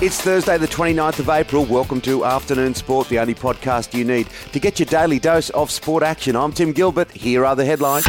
[0.00, 1.64] It's Thursday, the 29th of April.
[1.64, 5.72] Welcome to Afternoon Sport, the only podcast you need to get your daily dose of
[5.72, 6.36] sport action.
[6.36, 7.10] I'm Tim Gilbert.
[7.10, 8.06] Here are the headlines.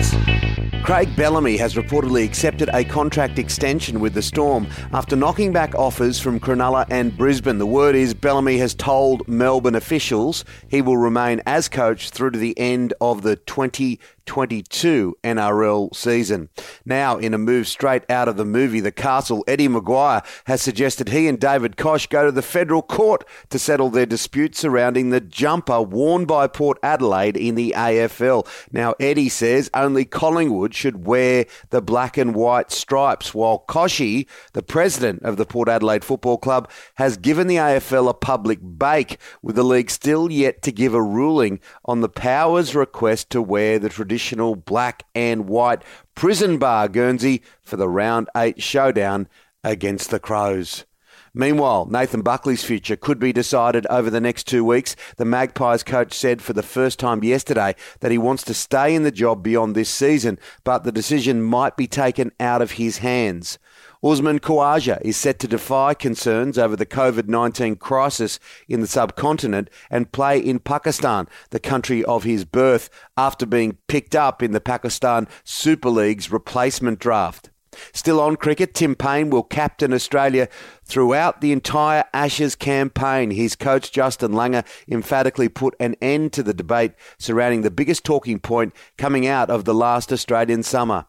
[0.83, 6.19] Craig Bellamy has reportedly accepted a contract extension with the Storm after knocking back offers
[6.19, 7.59] from Cronulla and Brisbane.
[7.59, 12.39] The word is Bellamy has told Melbourne officials he will remain as coach through to
[12.39, 16.49] the end of the 2022 NRL season.
[16.85, 21.09] Now, in a move straight out of the movie The Castle, Eddie McGuire has suggested
[21.09, 25.21] he and David Koch go to the federal court to settle their dispute surrounding the
[25.21, 28.47] jumper worn by Port Adelaide in the AFL.
[28.71, 34.63] Now, Eddie says only Collingwood should wear the black and white stripes, while Kochie, the
[34.63, 39.55] president of the Port Adelaide Football Club, has given the AFL a public bake, with
[39.55, 43.89] the league still yet to give a ruling on the Powers' request to wear the
[43.89, 45.83] traditional black and white
[46.15, 49.27] prison bar Guernsey for the round eight showdown
[49.63, 50.85] against the Crows.
[51.33, 54.95] Meanwhile, Nathan Buckley's future could be decided over the next two weeks.
[55.17, 59.03] The Magpies coach said for the first time yesterday that he wants to stay in
[59.03, 63.59] the job beyond this season, but the decision might be taken out of his hands.
[64.01, 69.69] Usman Khawaja is set to defy concerns over the COVID 19 crisis in the subcontinent
[69.89, 74.61] and play in Pakistan, the country of his birth, after being picked up in the
[74.61, 77.49] Pakistan Super League's replacement draft.
[77.93, 80.47] Still on cricket, Tim Paine will captain Australia
[80.83, 83.31] throughout the entire Ashes campaign.
[83.31, 88.39] His coach, Justin Langer, emphatically put an end to the debate surrounding the biggest talking
[88.39, 91.05] point coming out of the last Australian summer.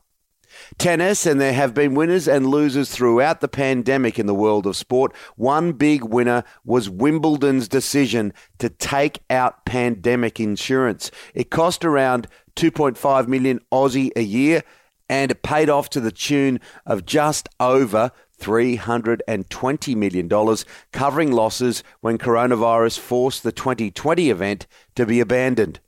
[0.78, 4.76] Tennis, and there have been winners and losers throughout the pandemic in the world of
[4.76, 5.14] sport.
[5.36, 11.10] One big winner was Wimbledon's decision to take out pandemic insurance.
[11.34, 14.62] It cost around 2.5 million Aussie a year,
[15.10, 20.56] and it paid off to the tune of just over $320 million,
[20.92, 25.80] covering losses when coronavirus forced the 2020 event to be abandoned.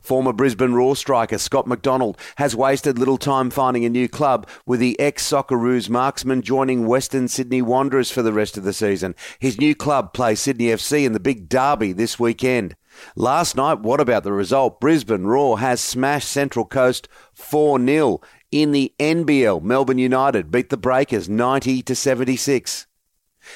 [0.00, 4.80] Former Brisbane Roar striker Scott McDonald has wasted little time finding a new club, with
[4.80, 9.14] the ex Socceroos marksman joining Western Sydney Wanderers for the rest of the season.
[9.38, 12.74] His new club plays Sydney FC in the big derby this weekend.
[13.16, 14.80] Last night, what about the result?
[14.80, 18.20] Brisbane Roar has smashed Central Coast 4 0
[18.50, 19.62] in the NBL.
[19.62, 22.86] Melbourne United beat the Breakers 90 to 76.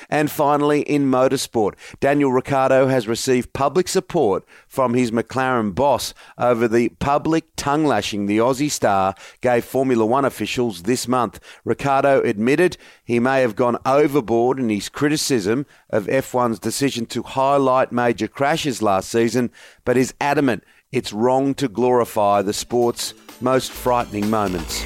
[0.08, 6.68] And finally, in motorsport, Daniel Ricciardo has received public support from his McLaren boss over
[6.68, 11.40] the public tongue lashing the Aussie star gave Formula One officials this month.
[11.64, 17.92] Ricciardo admitted he may have gone overboard in his criticism of F1's decision to highlight
[17.92, 19.50] major crashes last season,
[19.84, 24.82] but is adamant it's wrong to glorify the sport's most frightening moments.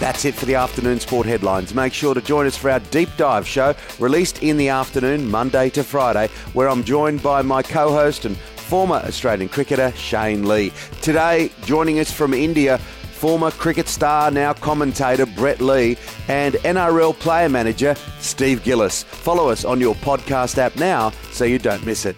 [0.00, 1.74] That's it for the afternoon sport headlines.
[1.74, 5.68] Make sure to join us for our deep dive show, released in the afternoon, Monday
[5.70, 10.72] to Friday, where I'm joined by my co host and former Australian cricketer, Shane Lee.
[11.02, 17.50] Today, joining us from India, former cricket star, now commentator Brett Lee, and NRL player
[17.50, 19.02] manager Steve Gillis.
[19.02, 22.16] Follow us on your podcast app now so you don't miss it.